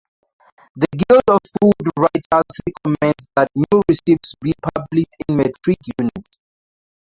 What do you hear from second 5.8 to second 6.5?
units.